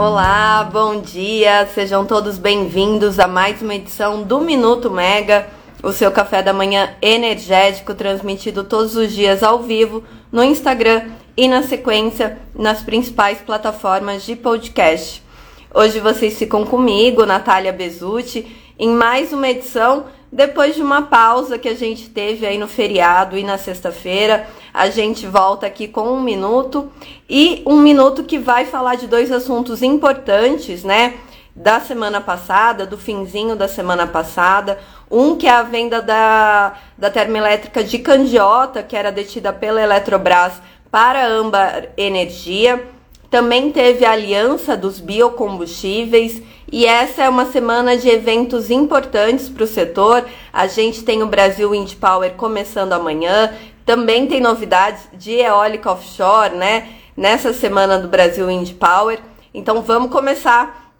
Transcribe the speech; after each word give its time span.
Olá, 0.00 0.64
bom 0.64 1.02
dia, 1.02 1.68
sejam 1.74 2.06
todos 2.06 2.38
bem-vindos 2.38 3.18
a 3.18 3.28
mais 3.28 3.60
uma 3.60 3.74
edição 3.74 4.22
do 4.22 4.40
Minuto 4.40 4.90
Mega, 4.90 5.46
o 5.82 5.92
seu 5.92 6.10
café 6.10 6.42
da 6.42 6.54
manhã 6.54 6.94
energético, 7.02 7.94
transmitido 7.94 8.64
todos 8.64 8.96
os 8.96 9.12
dias 9.12 9.42
ao 9.42 9.62
vivo 9.62 10.02
no 10.32 10.42
Instagram 10.42 11.10
e 11.36 11.46
na 11.46 11.62
sequência 11.64 12.38
nas 12.54 12.80
principais 12.80 13.42
plataformas 13.42 14.22
de 14.22 14.34
podcast. 14.36 15.22
Hoje 15.74 16.00
vocês 16.00 16.38
ficam 16.38 16.64
comigo, 16.64 17.26
Natália 17.26 17.70
Bezutti, 17.70 18.56
em 18.78 18.88
mais 18.88 19.34
uma 19.34 19.50
edição 19.50 20.06
depois 20.32 20.76
de 20.76 20.82
uma 20.82 21.02
pausa 21.02 21.58
que 21.58 21.68
a 21.68 21.74
gente 21.74 22.08
teve 22.08 22.46
aí 22.46 22.56
no 22.56 22.68
feriado 22.68 23.36
e 23.36 23.42
na 23.42 23.58
sexta-feira, 23.58 24.46
a 24.72 24.88
gente 24.88 25.26
volta 25.26 25.66
aqui 25.66 25.88
com 25.88 26.02
um 26.02 26.20
minuto 26.20 26.90
e 27.28 27.62
um 27.66 27.76
minuto 27.76 28.22
que 28.22 28.38
vai 28.38 28.64
falar 28.64 28.94
de 28.94 29.08
dois 29.08 29.32
assuntos 29.32 29.82
importantes, 29.82 30.84
né? 30.84 31.14
Da 31.54 31.80
semana 31.80 32.20
passada, 32.20 32.86
do 32.86 32.96
finzinho 32.96 33.56
da 33.56 33.66
semana 33.66 34.06
passada. 34.06 34.78
Um 35.10 35.34
que 35.36 35.48
é 35.48 35.50
a 35.50 35.64
venda 35.64 36.00
da, 36.00 36.74
da 36.96 37.10
termoelétrica 37.10 37.82
de 37.82 37.98
Candiota, 37.98 38.84
que 38.84 38.94
era 38.94 39.10
detida 39.10 39.52
pela 39.52 39.82
Eletrobras 39.82 40.52
para 40.92 41.26
Âmbar 41.26 41.88
Energia. 41.96 42.86
Também 43.28 43.72
teve 43.72 44.04
a 44.04 44.12
aliança 44.12 44.76
dos 44.76 45.00
biocombustíveis 45.00 46.40
e 46.72 46.86
essa 46.86 47.24
é 47.24 47.28
uma 47.28 47.46
semana 47.46 47.96
de 47.96 48.08
eventos 48.08 48.70
importantes 48.70 49.48
para 49.48 49.64
o 49.64 49.66
setor. 49.66 50.24
A 50.52 50.66
gente 50.66 51.02
tem 51.02 51.22
o 51.22 51.26
Brasil 51.26 51.70
Wind 51.70 51.94
Power 51.96 52.32
começando 52.34 52.92
amanhã, 52.92 53.52
também 53.84 54.26
tem 54.28 54.40
novidades 54.40 55.02
de 55.12 55.32
eólica 55.32 55.90
offshore, 55.90 56.54
né? 56.54 56.88
Nessa 57.16 57.52
semana 57.52 57.98
do 57.98 58.06
Brasil 58.06 58.46
Wind 58.46 58.74
Power. 58.74 59.18
Então 59.52 59.82
vamos 59.82 60.12
começar 60.12 60.92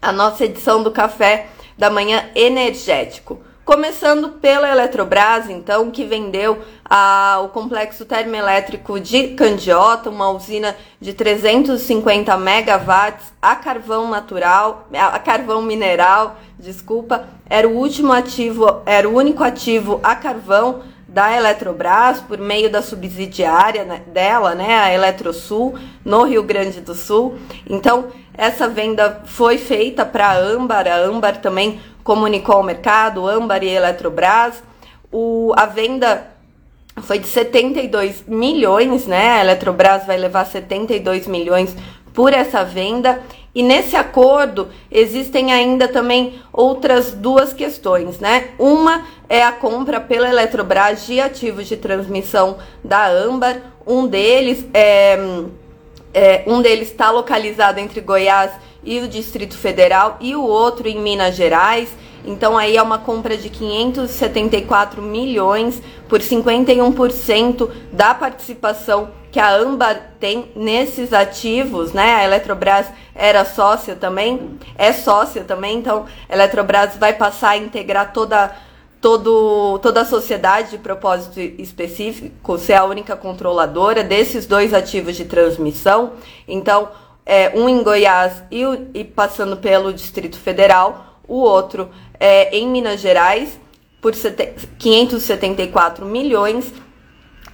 a 0.00 0.12
nossa 0.12 0.44
edição 0.44 0.82
do 0.82 0.92
Café 0.92 1.48
da 1.76 1.90
Manhã 1.90 2.30
Energético. 2.34 3.40
Começando 3.66 4.28
pela 4.28 4.70
Eletrobras, 4.70 5.50
então, 5.50 5.90
que 5.90 6.04
vendeu 6.04 6.56
a, 6.84 7.40
o 7.42 7.48
complexo 7.48 8.04
termoelétrico 8.04 9.00
de 9.00 9.30
Candiota, 9.34 10.08
uma 10.08 10.30
usina 10.30 10.76
de 11.00 11.12
350 11.12 12.36
megawatts 12.36 13.32
a 13.42 13.56
carvão 13.56 14.08
natural, 14.08 14.86
a 14.94 15.18
carvão 15.18 15.62
mineral, 15.62 16.38
desculpa, 16.56 17.26
era 17.50 17.68
o 17.68 17.76
último 17.76 18.12
ativo, 18.12 18.82
era 18.86 19.08
o 19.08 19.16
único 19.16 19.42
ativo 19.42 19.98
a 20.00 20.14
carvão 20.14 20.82
da 21.16 21.34
Eletrobras 21.34 22.20
por 22.20 22.36
meio 22.36 22.68
da 22.68 22.82
subsidiária 22.82 23.84
né, 23.84 24.02
dela, 24.08 24.54
né, 24.54 24.76
a 24.78 24.92
Eletrosul, 24.92 25.74
no 26.04 26.24
Rio 26.24 26.42
Grande 26.42 26.82
do 26.82 26.94
Sul. 26.94 27.38
Então, 27.66 28.08
essa 28.36 28.68
venda 28.68 29.22
foi 29.24 29.56
feita 29.56 30.04
para 30.04 30.26
a 30.26 30.36
Âmbar, 30.36 30.86
a 30.86 30.96
Âmbar 30.96 31.40
também 31.40 31.80
comunicou 32.04 32.56
ao 32.56 32.62
mercado, 32.62 33.26
Âmbar 33.26 33.64
e 33.64 33.68
Eletrobras. 33.68 34.62
O, 35.10 35.54
a 35.56 35.64
venda 35.64 36.26
foi 37.00 37.18
de 37.18 37.28
72 37.28 38.24
milhões, 38.26 39.06
né? 39.06 39.38
A 39.38 39.40
Eletrobras 39.40 40.04
vai 40.04 40.18
levar 40.18 40.44
72 40.44 41.26
milhões 41.26 41.74
por 42.12 42.34
essa 42.34 42.62
venda. 42.62 43.22
E 43.56 43.62
nesse 43.62 43.96
acordo 43.96 44.68
existem 44.92 45.50
ainda 45.50 45.88
também 45.88 46.34
outras 46.52 47.12
duas 47.12 47.54
questões, 47.54 48.18
né? 48.18 48.50
Uma 48.58 49.06
é 49.30 49.42
a 49.42 49.50
compra 49.50 49.98
pela 49.98 50.28
Eletrobras 50.28 51.06
de 51.06 51.18
ativos 51.22 51.66
de 51.66 51.74
transmissão 51.74 52.58
da 52.84 53.06
Âmbar. 53.06 53.62
Um 53.86 54.06
deles 54.06 54.66
é, 54.74 55.18
é 56.12 56.44
um 56.46 56.60
deles 56.60 56.90
está 56.90 57.10
localizado 57.10 57.80
entre 57.80 58.02
Goiás 58.02 58.50
e 58.84 58.98
o 58.98 59.08
Distrito 59.08 59.56
Federal 59.56 60.18
e 60.20 60.36
o 60.36 60.42
outro 60.42 60.86
em 60.86 61.00
Minas 61.00 61.34
Gerais. 61.34 61.88
Então 62.26 62.58
aí 62.58 62.76
é 62.76 62.82
uma 62.82 62.98
compra 62.98 63.38
de 63.38 63.48
574 63.48 65.00
milhões 65.00 65.80
por 66.10 66.20
51% 66.20 67.70
da 67.90 68.12
participação 68.12 69.08
que 69.36 69.40
a 69.40 69.54
Âmbar 69.54 70.12
tem 70.18 70.50
nesses 70.56 71.12
ativos, 71.12 71.92
né? 71.92 72.14
A 72.14 72.24
Eletrobras 72.24 72.86
era 73.14 73.44
sócia 73.44 73.94
também, 73.94 74.58
é 74.78 74.94
sócia 74.94 75.44
também, 75.44 75.76
então 75.76 76.06
a 76.26 76.34
Eletrobras 76.34 76.96
vai 76.96 77.12
passar 77.12 77.50
a 77.50 77.56
integrar 77.58 78.14
toda 78.14 78.56
todo, 78.98 79.78
toda 79.80 80.00
a 80.00 80.04
sociedade 80.06 80.70
de 80.70 80.78
propósito 80.78 81.38
específico, 81.38 82.56
ser 82.56 82.72
a 82.72 82.86
única 82.86 83.14
controladora 83.14 84.02
desses 84.02 84.46
dois 84.46 84.72
ativos 84.72 85.14
de 85.16 85.26
transmissão. 85.26 86.14
Então, 86.48 86.88
é, 87.26 87.52
um 87.54 87.68
em 87.68 87.82
Goiás 87.82 88.42
e, 88.50 88.62
e 88.94 89.04
passando 89.04 89.58
pelo 89.58 89.92
Distrito 89.92 90.38
Federal, 90.38 91.20
o 91.28 91.40
outro 91.40 91.90
é, 92.18 92.56
em 92.56 92.66
Minas 92.66 93.02
Gerais 93.02 93.60
por 94.00 94.14
574 94.78 96.06
milhões. 96.06 96.72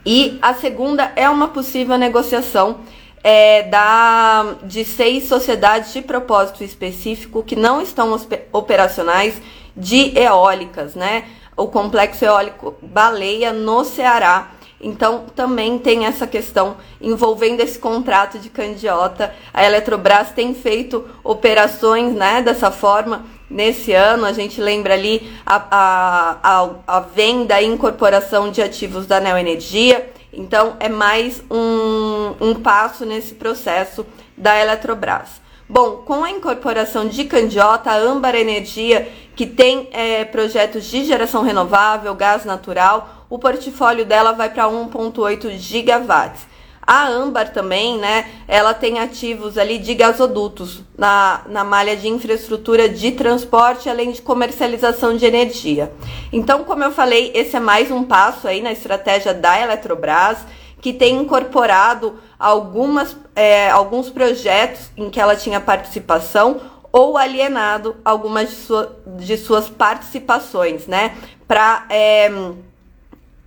E 0.05 0.39
a 0.43 0.55
segunda 0.55 1.13
é 1.15 1.29
uma 1.29 1.49
possível 1.49 1.97
negociação 1.97 2.81
é, 3.23 3.63
da, 3.63 4.57
de 4.65 4.85
seis 4.85 5.29
sociedades 5.29 5.93
de 5.93 6.03
propósito 6.03 6.65
específico 6.65 7.43
que 7.43 7.55
não 7.55 7.81
estão 7.81 8.19
operacionais 8.53 9.41
de 9.77 10.17
eólicas, 10.19 10.95
né? 10.95 11.25
O 11.57 11.69
complexo 11.69 12.25
eólico 12.25 12.75
Baleia 12.83 13.53
no 13.53 13.85
Ceará 13.85 14.51
então, 14.83 15.27
também 15.37 15.79
tem 15.79 16.07
essa 16.07 16.27
questão 16.27 16.77
envolvendo 17.01 17.61
esse 17.61 17.79
contrato 17.79 18.39
de 18.39 18.51
candiota. 18.51 19.33
A 19.55 19.65
Eletrobras 19.65 20.33
tem 20.33 20.53
feito 20.55 21.09
operações 21.23 22.13
né, 22.13 22.43
dessa 22.43 22.73
forma 22.73 23.25
nesse 23.53 23.93
ano. 23.93 24.25
A 24.25 24.33
gente 24.33 24.61
lembra 24.61 24.95
ali 24.95 25.31
a, 25.47 25.57
a, 25.71 26.39
a, 26.43 26.71
a 26.87 27.01
venda 27.01 27.61
e 27.61 27.67
incorporação 27.67 28.51
de 28.51 28.63
ativos 28.63 29.07
da 29.07 29.21
Neoenergia. 29.21 30.11
Então, 30.33 30.77
é 30.81 30.89
mais 30.89 31.43
um, 31.51 32.35
um 32.41 32.55
passo 32.55 33.05
nesse 33.05 33.35
processo 33.35 34.05
da 34.37 34.59
Eletrobras. 34.59 35.43
Bom, 35.69 36.03
com 36.05 36.25
a 36.25 36.31
incorporação 36.31 37.07
de 37.07 37.25
Candiota, 37.25 37.91
a 37.91 37.97
Âmbar 37.97 38.35
Energia, 38.35 39.11
que 39.35 39.47
tem 39.47 39.89
é, 39.93 40.25
projetos 40.25 40.85
de 40.85 41.05
geração 41.05 41.43
renovável, 41.43 42.15
gás 42.15 42.45
natural, 42.45 43.27
o 43.31 43.39
portfólio 43.39 44.05
dela 44.05 44.33
vai 44.33 44.51
para 44.51 44.65
1,8 44.65 45.57
gigawatts. 45.57 46.47
A 46.85 47.07
Âmbar 47.07 47.53
também, 47.53 47.97
né? 47.97 48.29
Ela 48.49 48.75
tem 48.75 48.99
ativos 48.99 49.57
ali 49.57 49.79
de 49.79 49.95
gasodutos 49.95 50.83
na, 50.99 51.43
na 51.47 51.63
malha 51.63 51.97
de 51.97 52.09
infraestrutura 52.09 52.89
de 52.89 53.13
transporte, 53.13 53.89
além 53.89 54.11
de 54.11 54.21
comercialização 54.21 55.17
de 55.17 55.25
energia. 55.25 55.93
Então, 56.33 56.65
como 56.65 56.83
eu 56.83 56.91
falei, 56.91 57.31
esse 57.35 57.57
é 57.57 57.61
mais 57.61 57.91
um 57.91 58.03
passo 58.03 58.49
aí 58.49 58.61
na 58.61 58.73
estratégia 58.73 59.33
da 59.33 59.61
Eletrobras, 59.61 60.39
que 60.81 60.93
tem 60.93 61.15
incorporado 61.15 62.19
algumas, 62.37 63.17
é, 63.37 63.71
alguns 63.71 64.11
projetos 64.11 64.91
em 64.97 65.09
que 65.09 65.21
ela 65.21 65.37
tinha 65.37 65.61
participação 65.61 66.61
ou 66.91 67.17
alienado 67.17 67.97
algumas 68.05 68.51
de, 68.51 68.57
sua, 68.57 68.97
de 69.07 69.37
suas 69.37 69.69
participações, 69.69 70.89
né? 70.89 71.17
Para. 71.47 71.87
É, 71.89 72.31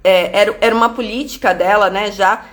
é, 0.03 0.39
era, 0.39 0.57
era 0.61 0.75
uma 0.75 0.89
política 0.89 1.53
dela, 1.53 1.89
né? 1.89 2.11
Já 2.11 2.45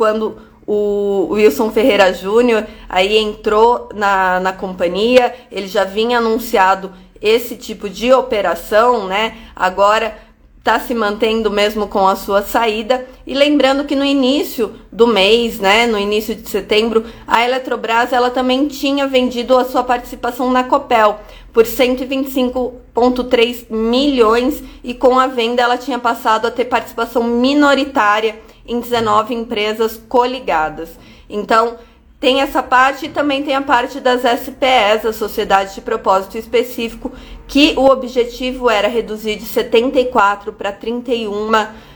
quando 0.00 0.38
o 0.66 1.28
Wilson 1.32 1.70
Ferreira 1.70 2.14
Júnior 2.14 2.66
aí 2.88 3.18
entrou 3.18 3.90
na, 3.94 4.40
na 4.40 4.50
companhia, 4.50 5.34
ele 5.52 5.68
já 5.68 5.84
vinha 5.84 6.16
anunciado 6.16 6.90
esse 7.20 7.54
tipo 7.54 7.86
de 7.86 8.10
operação, 8.10 9.06
né? 9.06 9.36
Agora 9.54 10.16
está 10.58 10.80
se 10.80 10.94
mantendo 10.94 11.50
mesmo 11.50 11.86
com 11.86 12.08
a 12.08 12.16
sua 12.16 12.40
saída. 12.40 13.06
E 13.26 13.34
lembrando 13.34 13.84
que 13.84 13.94
no 13.94 14.06
início 14.06 14.74
do 14.90 15.06
mês, 15.06 15.60
né, 15.60 15.86
no 15.86 15.98
início 15.98 16.34
de 16.34 16.48
setembro, 16.48 17.04
a 17.26 17.44
Eletrobras 17.44 18.14
ela 18.14 18.30
também 18.30 18.66
tinha 18.66 19.06
vendido 19.06 19.58
a 19.58 19.66
sua 19.66 19.84
participação 19.84 20.50
na 20.50 20.64
Copel 20.64 21.20
por 21.52 21.64
125,3 21.64 23.70
milhões 23.70 24.62
e 24.82 24.94
com 24.94 25.18
a 25.18 25.26
venda 25.26 25.60
ela 25.60 25.76
tinha 25.76 25.98
passado 25.98 26.46
a 26.46 26.50
ter 26.50 26.64
participação 26.64 27.22
minoritária 27.22 28.48
em 28.70 28.78
19 28.78 29.34
empresas 29.34 30.00
coligadas. 30.08 30.90
Então, 31.28 31.76
tem 32.20 32.40
essa 32.40 32.62
parte 32.62 33.06
e 33.06 33.08
também 33.08 33.42
tem 33.42 33.56
a 33.56 33.62
parte 33.62 33.98
das 33.98 34.20
SPEs, 34.20 35.04
a 35.04 35.12
Sociedade 35.12 35.74
de 35.74 35.80
Propósito 35.80 36.38
Específico, 36.38 37.10
que 37.48 37.74
o 37.76 37.86
objetivo 37.86 38.70
era 38.70 38.86
reduzir 38.86 39.36
de 39.36 39.44
74 39.44 40.52
para 40.52 40.70
31 40.70 41.50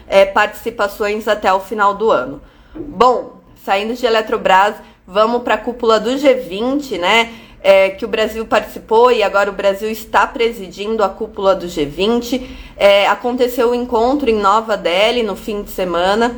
é, 0.08 0.24
participações 0.24 1.28
até 1.28 1.52
o 1.52 1.60
final 1.60 1.94
do 1.94 2.10
ano. 2.10 2.40
Bom, 2.74 3.36
saindo 3.64 3.94
de 3.94 4.04
Eletrobras, 4.04 4.74
vamos 5.06 5.42
para 5.42 5.54
a 5.54 5.58
cúpula 5.58 6.00
do 6.00 6.10
G20, 6.10 6.98
né? 6.98 7.32
É, 7.62 7.90
que 7.90 8.04
o 8.04 8.08
Brasil 8.08 8.44
participou 8.44 9.10
e 9.10 9.22
agora 9.22 9.48
o 9.48 9.54
Brasil 9.54 9.90
está 9.90 10.26
presidindo 10.26 11.04
a 11.04 11.08
cúpula 11.08 11.54
do 11.54 11.66
G20. 11.66 12.46
É, 12.76 13.06
aconteceu 13.06 13.70
o 13.70 13.74
encontro 13.74 14.28
em 14.28 14.34
Nova 14.34 14.76
Delhi 14.76 15.22
no 15.22 15.36
fim 15.36 15.62
de 15.62 15.70
semana 15.70 16.34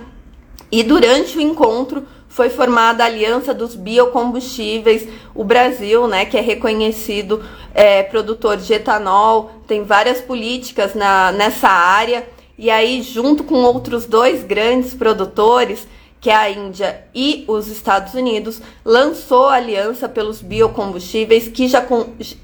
e 0.70 0.82
durante 0.82 1.38
o 1.38 1.40
encontro 1.40 2.06
foi 2.28 2.50
formada 2.50 3.02
a 3.02 3.06
Aliança 3.06 3.54
dos 3.54 3.74
Biocombustíveis, 3.74 5.08
o 5.34 5.42
Brasil, 5.42 6.06
né, 6.06 6.26
que 6.26 6.36
é 6.36 6.40
reconhecido 6.42 7.42
é, 7.72 8.02
produtor 8.02 8.58
de 8.58 8.74
etanol, 8.74 9.52
tem 9.66 9.84
várias 9.84 10.20
políticas 10.20 10.94
na, 10.94 11.32
nessa 11.32 11.68
área, 11.68 12.28
e 12.58 12.70
aí, 12.70 13.02
junto 13.02 13.44
com 13.44 13.54
outros 13.62 14.04
dois 14.06 14.42
grandes 14.42 14.92
produtores, 14.92 15.86
que 16.20 16.28
é 16.28 16.34
a 16.34 16.50
Índia 16.50 17.04
e 17.14 17.44
os 17.48 17.68
Estados 17.68 18.12
Unidos, 18.12 18.60
lançou 18.84 19.48
a 19.48 19.54
Aliança 19.54 20.08
pelos 20.08 20.42
Biocombustíveis, 20.42 21.48
que 21.48 21.68
já, 21.68 21.86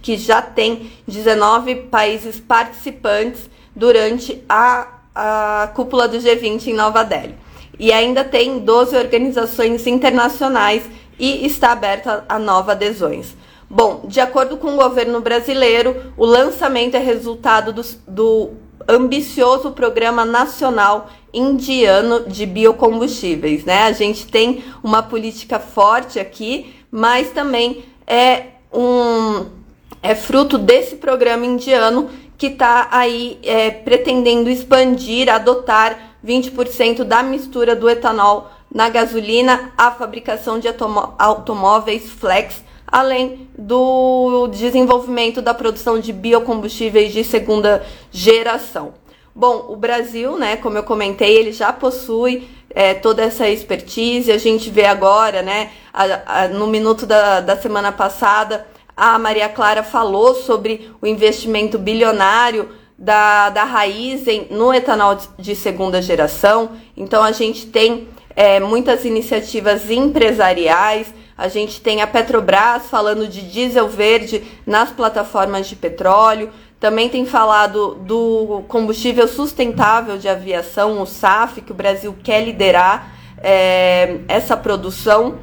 que 0.01 0.17
já 0.17 0.41
tem 0.41 0.91
19 1.07 1.75
países 1.91 2.39
participantes 2.39 3.51
durante 3.77 4.43
a, 4.49 4.87
a 5.15 5.71
cúpula 5.75 6.07
do 6.07 6.19
G20 6.19 6.69
em 6.69 6.75
Nova 6.75 7.03
Delhi 7.03 7.42
e 7.79 7.93
ainda 7.93 8.25
tem 8.25 8.59
12 8.59 8.97
organizações 8.97 9.87
internacionais 9.87 10.83
e 11.19 11.47
está 11.47 11.73
aberta 11.73 12.25
a 12.29 12.39
novas 12.39 12.77
adesões. 12.77 13.37
Bom, 13.69 14.03
de 14.05 14.21
acordo 14.21 14.57
com 14.57 14.75
o 14.75 14.77
governo 14.77 15.21
brasileiro, 15.21 16.13
o 16.17 16.27
lançamento 16.27 16.95
é 16.95 17.01
resultado 17.01 17.73
do, 17.73 17.83
do 18.07 18.51
ambicioso 18.87 19.71
Programa 19.71 20.25
Nacional 20.25 21.11
Indiano 21.33 22.29
de 22.29 22.45
Biocombustíveis. 22.45 23.65
Né? 23.65 23.85
A 23.85 23.93
gente 23.93 24.27
tem 24.27 24.63
uma 24.83 25.03
política 25.03 25.59
forte 25.59 26.19
aqui, 26.19 26.75
mas 26.91 27.31
também 27.31 27.85
é 28.07 28.45
um 28.73 29.47
é 30.03 30.15
fruto 30.15 30.59
desse 30.59 30.97
programa 30.97 31.47
indiano 31.47 32.11
que 32.37 32.49
está 32.49 32.89
aí 32.91 33.39
é, 33.43 33.71
pretendendo 33.71 34.51
expandir, 34.51 35.33
adotar 35.33 36.12
20% 36.25 37.05
da 37.05 37.23
mistura 37.23 37.75
do 37.75 37.89
etanol 37.89 38.51
na 38.73 38.89
gasolina, 38.89 39.73
a 39.77 39.91
fabricação 39.91 40.59
de 40.59 40.69
automóveis 41.19 42.11
flex, 42.11 42.63
além 42.87 43.49
do 43.57 44.49
desenvolvimento 44.49 45.43
da 45.43 45.53
produção 45.53 45.99
de 45.99 46.13
biocombustíveis 46.13 47.13
de 47.13 47.25
segunda 47.25 47.85
geração. 48.11 48.95
Bom, 49.35 49.67
o 49.71 49.77
Brasil, 49.77 50.37
né, 50.37 50.57
como 50.57 50.77
eu 50.77 50.83
comentei, 50.83 51.37
ele 51.37 51.53
já 51.53 51.73
possui 51.73 52.49
é, 52.69 52.93
toda 52.93 53.23
essa 53.23 53.49
expertise. 53.49 54.31
A 54.31 54.39
gente 54.39 54.69
vê 54.69 54.85
agora, 54.85 55.41
né, 55.41 55.71
a, 55.93 56.43
a, 56.43 56.49
no 56.49 56.67
minuto 56.67 57.07
da, 57.07 57.41
da 57.41 57.57
semana 57.57 57.91
passada, 57.91 58.67
a 58.97 59.19
Maria 59.19 59.49
Clara 59.49 59.83
falou 59.83 60.35
sobre 60.35 60.91
o 61.01 61.07
investimento 61.07 61.79
bilionário 61.79 62.69
da, 63.03 63.51
da 63.51 63.67
no 64.49 64.73
etanol 64.73 65.19
de 65.37 65.57
segunda 65.57 66.01
geração. 66.01 66.71
Então 66.97 67.25
a 67.25 67.33
gente 67.33 67.67
tem 67.67 68.07
é, 68.37 68.61
muitas 68.61 69.05
iniciativas 69.05 69.91
empresariais. 69.91 71.13
A 71.37 71.49
gente 71.49 71.81
tem 71.81 72.01
a 72.01 72.07
Petrobras 72.07 72.89
falando 72.89 73.27
de 73.27 73.43
diesel 73.43 73.89
verde 73.89 74.45
nas 74.65 74.91
plataformas 74.91 75.69
de 75.69 75.75
petróleo. 75.75 76.51
Também 76.79 77.09
tem 77.09 77.27
falado 77.27 77.97
do 77.97 78.63
combustível 78.69 79.27
sustentável 79.27 80.17
de 80.17 80.29
aviação, 80.29 81.03
o 81.03 81.07
SAF, 81.07 81.61
que 81.61 81.73
o 81.73 81.75
Brasil 81.75 82.15
quer 82.23 82.45
liderar 82.45 83.15
é, 83.39 84.19
essa 84.29 84.57
produção. 84.57 85.39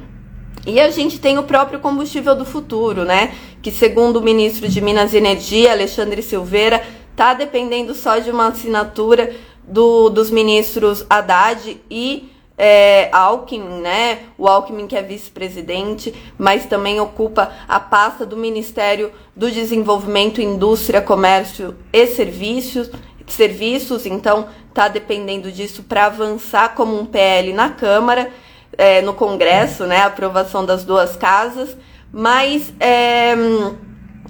E 0.66 0.80
a 0.80 0.90
gente 0.90 1.18
tem 1.18 1.38
o 1.38 1.42
próprio 1.42 1.80
combustível 1.80 2.34
do 2.34 2.44
futuro, 2.44 3.04
né? 3.04 3.34
Que 3.62 3.70
segundo 3.70 4.16
o 4.16 4.22
ministro 4.22 4.68
de 4.68 4.80
Minas 4.80 5.12
e 5.12 5.16
Energia, 5.16 5.72
Alexandre 5.72 6.22
Silveira, 6.22 6.82
está 7.20 7.34
dependendo 7.34 7.94
só 7.94 8.18
de 8.18 8.30
uma 8.30 8.46
assinatura 8.46 9.36
do, 9.62 10.08
dos 10.08 10.30
ministros 10.30 11.04
Haddad 11.10 11.78
e 11.90 12.32
é, 12.56 13.10
Alckmin, 13.12 13.82
né? 13.82 14.20
O 14.38 14.48
Alckmin 14.48 14.86
que 14.86 14.96
é 14.96 15.02
vice-presidente, 15.02 16.14
mas 16.38 16.64
também 16.64 16.98
ocupa 16.98 17.52
a 17.68 17.78
pasta 17.78 18.24
do 18.24 18.38
Ministério 18.38 19.12
do 19.36 19.50
Desenvolvimento, 19.50 20.40
Indústria, 20.40 21.02
Comércio 21.02 21.76
e 21.92 22.06
Serviços. 22.06 22.90
Serviços, 23.26 24.06
então 24.06 24.48
está 24.70 24.88
dependendo 24.88 25.52
disso 25.52 25.82
para 25.82 26.06
avançar 26.06 26.74
como 26.74 26.98
um 26.98 27.04
PL 27.04 27.52
na 27.52 27.68
Câmara, 27.68 28.30
é, 28.78 29.02
no 29.02 29.12
Congresso, 29.12 29.84
né? 29.84 29.98
Aprovação 30.00 30.64
das 30.64 30.84
duas 30.84 31.16
casas, 31.16 31.76
mas 32.10 32.72
é, 32.80 33.36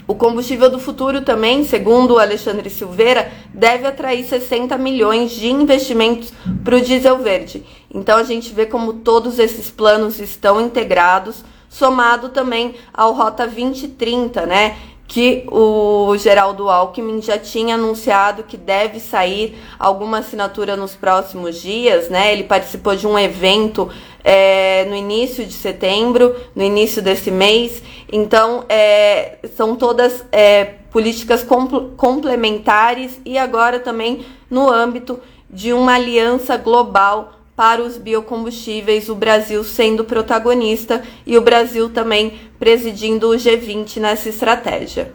o 0.06 0.14
combustível 0.14 0.68
do 0.68 0.78
futuro 0.78 1.22
também, 1.22 1.64
segundo 1.64 2.18
Alexandre 2.18 2.68
Silveira, 2.68 3.30
deve 3.52 3.86
atrair 3.86 4.24
60 4.24 4.76
milhões 4.76 5.30
de 5.30 5.48
investimentos 5.48 6.32
para 6.64 6.76
o 6.76 6.80
diesel 6.80 7.18
verde. 7.18 7.64
Então 7.92 8.18
a 8.18 8.24
gente 8.24 8.52
vê 8.52 8.66
como 8.66 8.94
todos 8.94 9.38
esses 9.38 9.70
planos 9.70 10.18
estão 10.18 10.60
integrados, 10.60 11.44
somado 11.68 12.30
também 12.30 12.74
ao 12.92 13.12
Rota 13.12 13.46
2030, 13.46 14.46
né? 14.46 14.76
que 15.10 15.44
o 15.50 16.16
Geraldo 16.16 16.68
Alckmin 16.68 17.20
já 17.20 17.36
tinha 17.36 17.74
anunciado 17.74 18.44
que 18.44 18.56
deve 18.56 19.00
sair 19.00 19.58
alguma 19.76 20.18
assinatura 20.18 20.76
nos 20.76 20.94
próximos 20.94 21.60
dias, 21.60 22.08
né? 22.08 22.32
Ele 22.32 22.44
participou 22.44 22.94
de 22.94 23.08
um 23.08 23.18
evento 23.18 23.90
é, 24.24 24.84
no 24.84 24.94
início 24.94 25.44
de 25.46 25.52
setembro, 25.52 26.34
no 26.54 26.62
início 26.62 27.02
desse 27.02 27.30
mês. 27.30 27.82
Então, 28.10 28.64
é, 28.68 29.38
são 29.56 29.76
todas 29.76 30.24
é, 30.32 30.64
políticas 30.90 31.42
compl 31.42 31.90
complementares 31.96 33.20
e 33.24 33.38
agora 33.38 33.78
também 33.78 34.24
no 34.50 34.70
âmbito 34.70 35.20
de 35.48 35.72
uma 35.72 35.94
aliança 35.94 36.56
global 36.56 37.34
para 37.56 37.82
os 37.82 37.98
biocombustíveis, 37.98 39.10
o 39.10 39.14
Brasil 39.14 39.62
sendo 39.62 40.04
protagonista 40.04 41.02
e 41.26 41.36
o 41.36 41.42
Brasil 41.42 41.90
também 41.90 42.40
presidindo 42.58 43.28
o 43.28 43.34
G20 43.34 43.98
nessa 43.98 44.30
estratégia. 44.30 45.12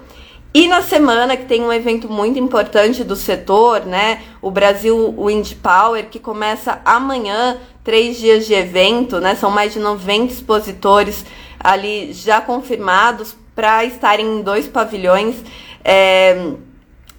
E 0.56 0.70
na 0.70 0.82
semana 0.82 1.36
que 1.36 1.44
tem 1.44 1.62
um 1.62 1.74
evento 1.74 2.08
muito 2.08 2.40
importante 2.40 3.04
do 3.04 3.14
setor, 3.14 3.86
né? 3.86 4.24
O 4.42 4.50
Brasil 4.50 5.14
Wind 5.18 5.56
Power, 5.56 6.08
que 6.10 6.18
começa 6.18 6.82
amanhã, 6.86 7.58
três 7.84 8.18
dias 8.18 8.48
de 8.48 8.54
evento, 8.54 9.20
né? 9.20 9.36
São 9.36 9.52
mais 9.52 9.74
de 9.74 9.80
90 9.80 10.32
expositores 10.32 11.26
ali 11.60 12.14
já 12.14 12.40
confirmados 12.40 13.36
para 13.54 13.84
estarem 13.84 14.26
em 14.26 14.42
dois 14.42 14.66
pavilhões 14.66 15.36
é, 15.84 16.54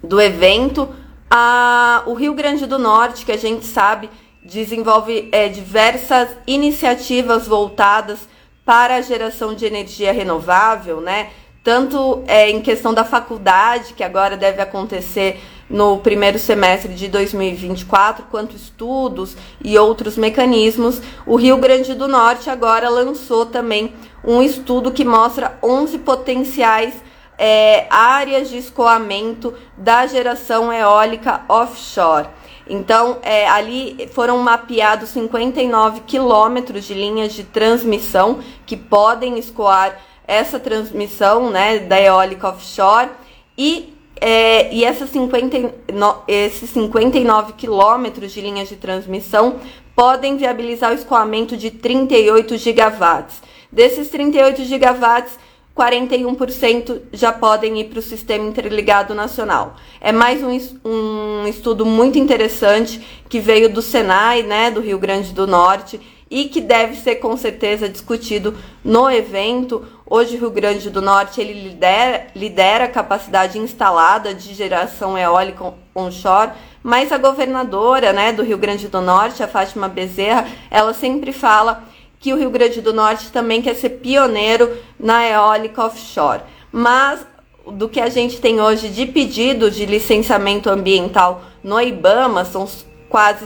do 0.02 0.18
evento. 0.18 0.88
A, 1.30 2.04
o 2.06 2.14
Rio 2.14 2.32
Grande 2.32 2.64
do 2.64 2.78
Norte, 2.78 3.26
que 3.26 3.32
a 3.32 3.36
gente 3.36 3.66
sabe 3.66 4.08
desenvolve 4.42 5.28
é, 5.30 5.46
diversas 5.50 6.30
iniciativas 6.46 7.46
voltadas 7.46 8.18
para 8.64 8.94
a 8.94 9.02
geração 9.02 9.54
de 9.54 9.66
energia 9.66 10.10
renovável, 10.10 11.02
né? 11.02 11.28
Tanto 11.66 12.22
é, 12.28 12.48
em 12.48 12.62
questão 12.62 12.94
da 12.94 13.02
faculdade, 13.02 13.92
que 13.92 14.04
agora 14.04 14.36
deve 14.36 14.62
acontecer 14.62 15.42
no 15.68 15.98
primeiro 15.98 16.38
semestre 16.38 16.94
de 16.94 17.08
2024, 17.08 18.26
quanto 18.30 18.54
estudos 18.54 19.36
e 19.64 19.76
outros 19.76 20.16
mecanismos. 20.16 21.02
O 21.26 21.34
Rio 21.34 21.56
Grande 21.56 21.92
do 21.92 22.06
Norte 22.06 22.48
agora 22.48 22.88
lançou 22.88 23.46
também 23.46 23.92
um 24.22 24.40
estudo 24.40 24.92
que 24.92 25.04
mostra 25.04 25.58
11 25.60 25.98
potenciais 25.98 26.94
é, 27.36 27.86
áreas 27.90 28.48
de 28.48 28.58
escoamento 28.58 29.52
da 29.76 30.06
geração 30.06 30.72
eólica 30.72 31.42
offshore. 31.48 32.28
Então, 32.68 33.18
é, 33.22 33.48
ali 33.48 34.08
foram 34.12 34.38
mapeados 34.38 35.08
59 35.08 36.02
quilômetros 36.06 36.84
de 36.84 36.94
linhas 36.94 37.32
de 37.32 37.42
transmissão 37.42 38.38
que 38.64 38.76
podem 38.76 39.36
escoar 39.36 39.96
essa 40.26 40.58
transmissão 40.58 41.50
né, 41.50 41.78
da 41.78 42.00
eólica 42.00 42.48
offshore 42.48 43.10
e, 43.56 43.94
é, 44.20 44.72
e 44.74 44.84
essas 44.84 45.10
50, 45.10 45.74
no, 45.92 46.22
esses 46.26 46.70
59 46.70 47.54
quilômetros 47.54 48.32
de 48.32 48.40
linhas 48.40 48.68
de 48.68 48.76
transmissão 48.76 49.60
podem 49.94 50.36
viabilizar 50.36 50.90
o 50.90 50.94
escoamento 50.94 51.56
de 51.56 51.70
38 51.70 52.56
gigawatts. 52.58 53.42
Desses 53.72 54.08
38 54.08 54.64
gigawatts, 54.64 55.38
41% 55.76 57.02
já 57.12 57.32
podem 57.32 57.78
ir 57.80 57.84
para 57.84 57.98
o 57.98 58.02
Sistema 58.02 58.48
Interligado 58.48 59.14
Nacional. 59.14 59.76
É 60.00 60.10
mais 60.10 60.42
um, 60.42 60.58
um 60.88 61.46
estudo 61.46 61.84
muito 61.84 62.18
interessante 62.18 63.00
que 63.28 63.38
veio 63.38 63.68
do 63.68 63.82
Senai, 63.82 64.42
né, 64.42 64.70
do 64.70 64.80
Rio 64.80 64.98
Grande 64.98 65.34
do 65.34 65.46
Norte, 65.46 66.00
e 66.30 66.46
que 66.46 66.60
deve 66.60 66.96
ser 66.96 67.16
com 67.16 67.36
certeza 67.36 67.88
discutido 67.88 68.54
no 68.82 69.10
evento. 69.10 69.84
Hoje 70.08 70.36
o 70.36 70.38
Rio 70.38 70.50
Grande 70.52 70.88
do 70.88 71.02
Norte 71.02 71.40
ele 71.40 71.52
lidera, 71.52 72.28
lidera 72.32 72.84
a 72.84 72.88
capacidade 72.88 73.58
instalada 73.58 74.32
de 74.32 74.54
geração 74.54 75.18
eólica 75.18 75.74
onshore, 75.92 76.52
mas 76.80 77.10
a 77.10 77.18
governadora 77.18 78.12
né, 78.12 78.32
do 78.32 78.44
Rio 78.44 78.56
Grande 78.56 78.86
do 78.86 79.00
Norte, 79.00 79.42
a 79.42 79.48
Fátima 79.48 79.88
Bezerra, 79.88 80.46
ela 80.70 80.94
sempre 80.94 81.32
fala 81.32 81.82
que 82.20 82.32
o 82.32 82.38
Rio 82.38 82.50
Grande 82.50 82.80
do 82.80 82.92
Norte 82.92 83.32
também 83.32 83.60
quer 83.60 83.74
ser 83.74 83.90
pioneiro 83.90 84.76
na 84.98 85.26
eólica 85.26 85.84
offshore. 85.84 86.42
Mas 86.70 87.26
do 87.66 87.88
que 87.88 88.00
a 88.00 88.08
gente 88.08 88.40
tem 88.40 88.60
hoje 88.60 88.88
de 88.88 89.06
pedido 89.06 89.72
de 89.72 89.84
licenciamento 89.86 90.70
ambiental 90.70 91.42
no 91.64 91.80
IBAMA, 91.80 92.44
são 92.44 92.68
quase 93.08 93.44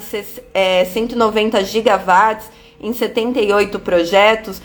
é, 0.53 0.85
190 0.85 1.65
gigawatts, 1.65 2.51
em 2.83 2.93
78 2.93 3.79
projetos, 3.79 4.61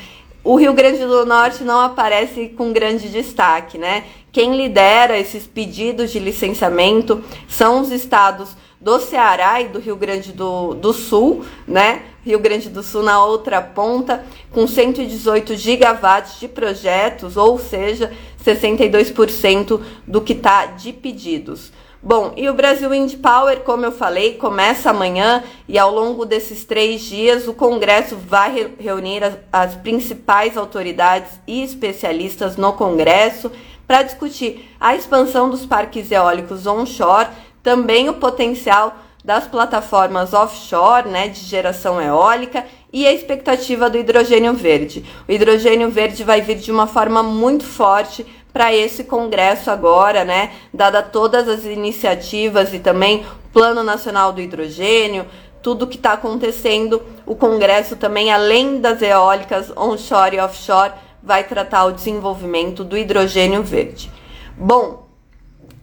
o 0.45 0.55
Rio 0.55 0.73
Grande 0.73 0.99
do 0.99 1.25
Norte 1.25 1.63
não 1.63 1.81
aparece 1.81 2.49
com 2.49 2.71
grande 2.71 3.09
destaque, 3.09 3.79
né? 3.79 4.03
Quem 4.31 4.55
lidera 4.55 5.17
esses 5.17 5.47
pedidos 5.47 6.11
de 6.11 6.19
licenciamento 6.19 7.23
são 7.49 7.81
os 7.81 7.91
estados 7.91 8.55
do 8.79 8.99
Ceará 8.99 9.59
e 9.59 9.69
do 9.69 9.79
Rio 9.79 9.95
Grande 9.95 10.31
do, 10.31 10.75
do 10.75 10.93
Sul, 10.93 11.43
né? 11.67 12.03
Rio 12.23 12.37
Grande 12.37 12.69
do 12.69 12.83
Sul 12.83 13.01
na 13.01 13.25
outra 13.25 13.59
ponta, 13.59 14.23
com 14.51 14.67
118 14.67 15.55
gigawatts 15.55 16.39
de 16.39 16.47
projetos, 16.47 17.37
ou 17.37 17.57
seja, 17.57 18.13
62% 18.45 19.81
do 20.05 20.21
que 20.21 20.33
está 20.33 20.67
de 20.67 20.93
pedidos. 20.93 21.71
Bom, 22.07 22.33
e 22.37 22.47
o 22.47 22.53
Brasil 22.53 22.91
Wind 22.91 23.15
Power, 23.15 23.61
como 23.61 23.83
eu 23.83 23.91
falei, 23.91 24.35
começa 24.35 24.91
amanhã 24.91 25.43
e 25.67 25.79
ao 25.79 25.91
longo 25.91 26.23
desses 26.23 26.63
três 26.63 27.01
dias 27.01 27.47
o 27.47 27.53
Congresso 27.55 28.15
vai 28.15 28.71
reunir 28.79 29.23
as, 29.23 29.33
as 29.51 29.73
principais 29.73 30.55
autoridades 30.55 31.31
e 31.47 31.63
especialistas 31.63 32.57
no 32.57 32.73
Congresso 32.73 33.51
para 33.87 34.03
discutir 34.03 34.71
a 34.79 34.95
expansão 34.95 35.49
dos 35.49 35.65
parques 35.65 36.11
eólicos 36.11 36.67
onshore, 36.67 37.29
também 37.63 38.07
o 38.07 38.13
potencial 38.13 38.95
das 39.23 39.47
plataformas 39.47 40.31
offshore, 40.31 41.09
né, 41.09 41.27
de 41.27 41.39
geração 41.39 41.99
eólica 41.99 42.67
e 42.93 43.07
a 43.07 43.11
expectativa 43.11 43.89
do 43.89 43.97
hidrogênio 43.97 44.53
verde. 44.53 45.03
O 45.27 45.31
hidrogênio 45.31 45.89
verde 45.89 46.23
vai 46.23 46.39
vir 46.39 46.57
de 46.57 46.71
uma 46.71 46.85
forma 46.85 47.23
muito 47.23 47.63
forte 47.63 48.23
para 48.55 48.73
esse 48.73 49.03
congresso 49.03 49.69
agora, 49.69 50.23
né? 50.23 50.53
Dada 50.73 51.03
todas 51.03 51.49
as 51.49 51.65
iniciativas 51.65 52.73
e 52.73 52.79
também 52.79 53.25
Plano 53.51 53.83
Nacional 53.83 54.31
do 54.31 54.39
Hidrogênio, 54.39 55.25
tudo 55.61 55.85
que 55.85 55.97
está 55.97 56.13
acontecendo, 56.13 57.01
o 57.25 57.35
congresso 57.35 57.97
também, 57.97 58.31
além 58.31 58.79
das 58.79 59.01
eólicas 59.01 59.73
onshore 59.75 60.37
e 60.37 60.39
offshore, 60.39 60.93
vai 61.21 61.43
tratar 61.43 61.83
o 61.83 61.91
desenvolvimento 61.91 62.85
do 62.85 62.97
hidrogênio 62.97 63.61
verde. 63.61 64.09
Bom, 64.55 65.05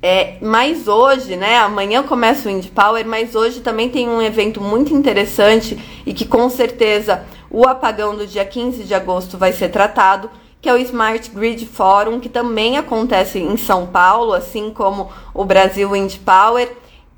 é, 0.00 0.38
mas 0.40 0.88
hoje, 0.88 1.36
né? 1.36 1.58
Amanhã 1.58 2.02
começa 2.02 2.48
o 2.48 2.50
Wind 2.50 2.68
Power, 2.68 3.06
mas 3.06 3.34
hoje 3.34 3.60
também 3.60 3.90
tem 3.90 4.08
um 4.08 4.22
evento 4.22 4.62
muito 4.62 4.94
interessante 4.94 5.78
e 6.06 6.14
que 6.14 6.24
com 6.24 6.48
certeza 6.48 7.22
o 7.50 7.68
apagão 7.68 8.16
do 8.16 8.26
dia 8.26 8.46
15 8.46 8.84
de 8.84 8.94
agosto 8.94 9.36
vai 9.36 9.52
ser 9.52 9.68
tratado, 9.68 10.30
que 10.62 10.68
é 10.68 10.72
o 10.72 10.78
Smart 10.78 11.28
Grid 11.30 11.66
Forum, 11.66 12.20
que 12.20 12.28
também 12.28 12.78
acontece 12.78 13.40
em 13.40 13.56
São 13.56 13.88
Paulo, 13.88 14.32
assim 14.32 14.70
como 14.70 15.10
o 15.34 15.44
Brasil 15.44 15.90
Wind 15.90 16.18
Power. 16.24 16.70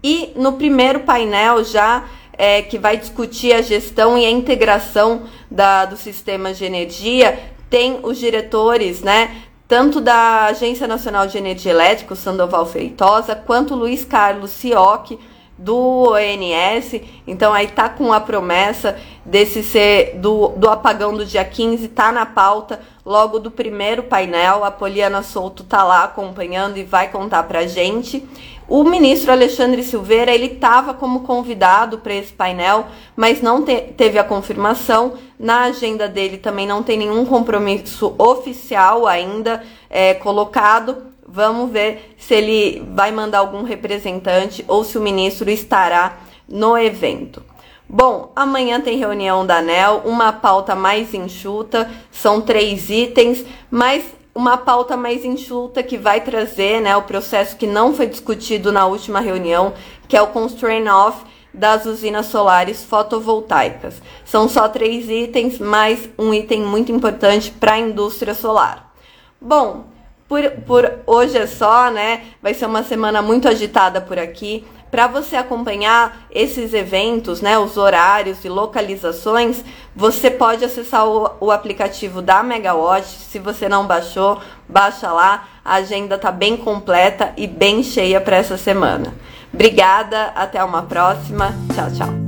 E 0.02 0.32
no 0.34 0.54
primeiro 0.54 1.00
painel 1.00 1.62
já 1.62 2.04
é, 2.32 2.62
que 2.62 2.78
vai 2.78 2.96
discutir 2.96 3.52
a 3.52 3.60
gestão 3.60 4.16
e 4.16 4.24
a 4.24 4.30
integração 4.30 5.24
da, 5.50 5.84
do 5.84 5.96
sistema 5.96 6.54
de 6.54 6.64
energia, 6.64 7.38
tem 7.68 8.00
os 8.02 8.18
diretores, 8.18 9.02
né? 9.02 9.42
Tanto 9.68 10.00
da 10.00 10.46
Agência 10.46 10.86
Nacional 10.86 11.26
de 11.26 11.36
Energia 11.36 11.72
Elétrica, 11.72 12.14
Sandoval 12.14 12.64
Feitosa, 12.64 13.34
quanto 13.34 13.74
Luiz 13.74 14.04
Carlos 14.04 14.52
Sioc, 14.52 15.18
do 15.56 16.10
ONS. 16.12 17.00
Então 17.26 17.52
aí 17.52 17.68
tá 17.68 17.88
com 17.88 18.12
a 18.12 18.20
promessa 18.20 18.98
desse 19.24 19.62
ser 19.62 20.16
do, 20.16 20.48
do 20.48 20.68
apagão 20.68 21.14
do 21.14 21.24
dia 21.24 21.44
15, 21.44 21.88
tá 21.88 22.12
na 22.12 22.26
pauta 22.26 22.80
logo 23.04 23.38
do 23.38 23.50
primeiro 23.50 24.02
painel. 24.02 24.64
A 24.64 24.70
Poliana 24.70 25.22
Souto 25.22 25.64
tá 25.64 25.84
lá 25.84 26.04
acompanhando 26.04 26.76
e 26.76 26.84
vai 26.84 27.10
contar 27.10 27.42
pra 27.44 27.66
gente. 27.66 28.26
O 28.66 28.82
ministro 28.82 29.30
Alexandre 29.30 29.82
Silveira, 29.82 30.34
ele 30.34 30.46
estava 30.46 30.94
como 30.94 31.20
convidado 31.20 31.98
para 31.98 32.14
esse 32.14 32.32
painel, 32.32 32.86
mas 33.14 33.42
não 33.42 33.62
te 33.62 33.76
teve 33.94 34.18
a 34.18 34.24
confirmação. 34.24 35.14
Na 35.38 35.64
agenda 35.64 36.08
dele 36.08 36.38
também 36.38 36.66
não 36.66 36.82
tem 36.82 36.96
nenhum 36.96 37.26
compromisso 37.26 38.14
oficial 38.16 39.06
ainda 39.06 39.62
é, 39.90 40.14
colocado. 40.14 41.13
Vamos 41.26 41.70
ver 41.70 42.14
se 42.18 42.34
ele 42.34 42.84
vai 42.94 43.10
mandar 43.10 43.38
algum 43.38 43.62
representante 43.62 44.64
ou 44.68 44.84
se 44.84 44.98
o 44.98 45.00
ministro 45.00 45.50
estará 45.50 46.18
no 46.48 46.76
evento. 46.76 47.42
Bom, 47.88 48.32
amanhã 48.34 48.80
tem 48.80 48.98
reunião 48.98 49.46
da 49.46 49.58
ANEL, 49.58 50.02
uma 50.04 50.32
pauta 50.32 50.74
mais 50.74 51.12
enxuta, 51.14 51.90
são 52.10 52.40
três 52.40 52.88
itens, 52.90 53.44
mas 53.70 54.04
uma 54.34 54.56
pauta 54.56 54.96
mais 54.96 55.24
enxuta 55.24 55.82
que 55.82 55.96
vai 55.96 56.20
trazer 56.20 56.80
né, 56.80 56.96
o 56.96 57.02
processo 57.02 57.56
que 57.56 57.66
não 57.66 57.94
foi 57.94 58.06
discutido 58.06 58.72
na 58.72 58.86
última 58.86 59.20
reunião, 59.20 59.74
que 60.08 60.16
é 60.16 60.22
o 60.22 60.28
constraint 60.28 60.88
off 60.88 61.24
das 61.52 61.86
usinas 61.86 62.26
solares 62.26 62.82
fotovoltaicas. 62.82 64.02
São 64.24 64.48
só 64.48 64.68
três 64.68 65.08
itens, 65.08 65.58
mas 65.58 66.08
um 66.18 66.34
item 66.34 66.62
muito 66.62 66.90
importante 66.90 67.50
para 67.52 67.74
a 67.74 67.78
indústria 67.78 68.34
solar. 68.34 68.92
Bom, 69.40 69.84
por, 70.28 70.50
por 70.66 70.92
hoje 71.06 71.36
é 71.36 71.46
só, 71.46 71.90
né? 71.90 72.22
Vai 72.42 72.54
ser 72.54 72.66
uma 72.66 72.82
semana 72.82 73.20
muito 73.20 73.48
agitada 73.48 74.00
por 74.00 74.18
aqui. 74.18 74.64
Para 74.90 75.08
você 75.08 75.34
acompanhar 75.34 76.26
esses 76.30 76.72
eventos, 76.72 77.40
né, 77.40 77.58
os 77.58 77.76
horários 77.76 78.44
e 78.44 78.48
localizações, 78.48 79.64
você 79.94 80.30
pode 80.30 80.64
acessar 80.64 81.04
o, 81.04 81.30
o 81.40 81.50
aplicativo 81.50 82.22
da 82.22 82.44
Megawatt. 82.44 83.04
Se 83.04 83.40
você 83.40 83.68
não 83.68 83.88
baixou, 83.88 84.40
baixa 84.68 85.10
lá. 85.12 85.48
A 85.64 85.74
agenda 85.74 86.16
tá 86.16 86.30
bem 86.30 86.56
completa 86.56 87.32
e 87.36 87.48
bem 87.48 87.82
cheia 87.82 88.20
para 88.20 88.36
essa 88.36 88.56
semana. 88.56 89.12
Obrigada, 89.52 90.26
até 90.36 90.62
uma 90.62 90.82
próxima. 90.82 91.52
Tchau, 91.74 91.90
tchau. 91.90 92.23